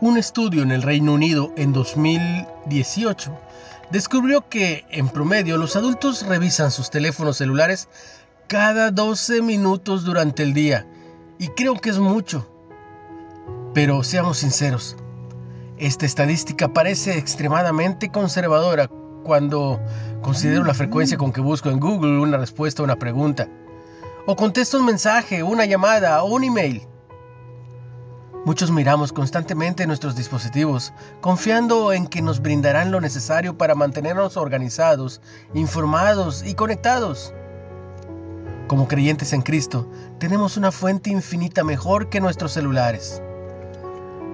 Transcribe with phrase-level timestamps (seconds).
[0.00, 3.36] Un estudio en el Reino Unido en 2018
[3.90, 7.88] descubrió que, en promedio, los adultos revisan sus teléfonos celulares
[8.46, 10.86] cada 12 minutos durante el día.
[11.40, 12.48] Y creo que es mucho.
[13.74, 14.96] Pero seamos sinceros,
[15.78, 18.88] esta estadística parece extremadamente conservadora
[19.24, 19.80] cuando
[20.22, 23.48] considero la frecuencia con que busco en Google una respuesta a una pregunta,
[24.26, 26.87] o contesto un mensaje, una llamada o un email.
[28.48, 35.20] Muchos miramos constantemente nuestros dispositivos, confiando en que nos brindarán lo necesario para mantenernos organizados,
[35.52, 37.34] informados y conectados.
[38.66, 39.86] Como creyentes en Cristo,
[40.18, 43.20] tenemos una fuente infinita mejor que nuestros celulares.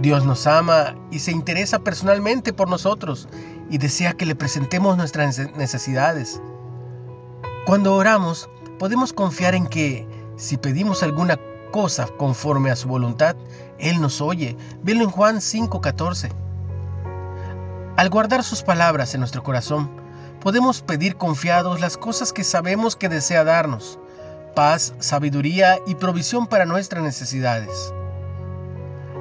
[0.00, 3.28] Dios nos ama y se interesa personalmente por nosotros
[3.70, 6.42] y desea que le presentemos nuestras necesidades.
[7.64, 10.04] Cuando oramos, podemos confiar en que
[10.36, 11.36] si pedimos alguna
[11.70, 13.36] cosa conforme a su voluntad,
[13.78, 14.56] Él nos oye.
[14.82, 16.30] Velo en Juan 5:14.
[17.96, 19.90] Al guardar sus palabras en nuestro corazón,
[20.40, 23.98] podemos pedir confiados las cosas que sabemos que desea darnos,
[24.54, 27.92] paz, sabiduría y provisión para nuestras necesidades.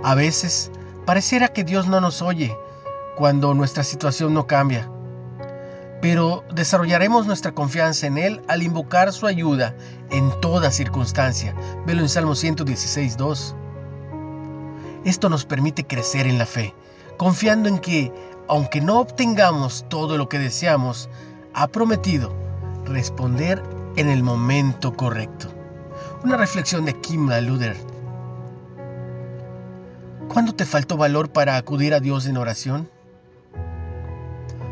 [0.04, 0.72] A veces,
[1.06, 2.56] pareciera que Dios no nos oye
[3.18, 4.90] cuando nuestra situación no cambia
[6.02, 9.76] pero desarrollaremos nuestra confianza en Él al invocar su ayuda
[10.10, 11.54] en toda circunstancia.
[11.86, 13.56] Velo en Salmo 116, 2.
[15.06, 16.74] Esto nos permite crecer en la fe,
[17.18, 18.14] confiando en que,
[18.48, 21.10] aunque no obtengamos todo lo que deseamos,
[21.54, 22.34] ha prometido
[22.86, 23.62] responder
[23.96, 25.48] en el momento correcto.
[26.24, 27.78] Una reflexión de Kim Luder.
[30.30, 32.90] ¿Cuándo te faltó valor para acudir a Dios en oración?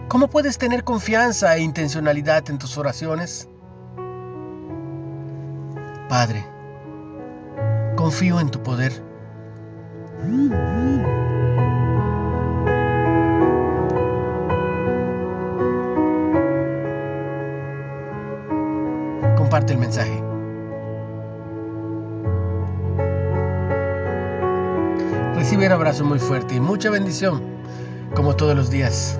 [0.07, 3.49] ¿Cómo puedes tener confianza e intencionalidad en tus oraciones?
[6.07, 6.45] Padre,
[7.97, 8.93] confío en tu poder.
[19.35, 20.23] Comparte el mensaje.
[25.35, 27.41] Recibe un abrazo muy fuerte y mucha bendición,
[28.15, 29.19] como todos los días.